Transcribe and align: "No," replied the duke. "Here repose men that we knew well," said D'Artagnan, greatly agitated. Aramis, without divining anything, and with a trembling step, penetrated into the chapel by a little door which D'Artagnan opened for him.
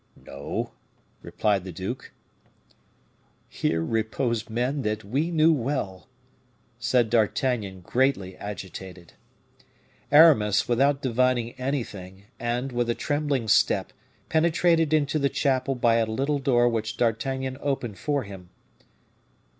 "No," 0.25 0.71
replied 1.21 1.63
the 1.63 1.71
duke. 1.71 2.11
"Here 3.47 3.85
repose 3.85 4.49
men 4.49 4.81
that 4.81 5.03
we 5.03 5.29
knew 5.29 5.53
well," 5.53 6.07
said 6.79 7.11
D'Artagnan, 7.11 7.81
greatly 7.81 8.35
agitated. 8.37 9.13
Aramis, 10.11 10.67
without 10.67 11.03
divining 11.03 11.51
anything, 11.51 12.23
and 12.39 12.71
with 12.71 12.89
a 12.89 12.95
trembling 12.95 13.47
step, 13.47 13.93
penetrated 14.27 14.91
into 14.91 15.19
the 15.19 15.29
chapel 15.29 15.75
by 15.75 15.97
a 15.97 16.07
little 16.07 16.39
door 16.39 16.67
which 16.67 16.97
D'Artagnan 16.97 17.59
opened 17.61 17.99
for 17.99 18.23
him. 18.23 18.49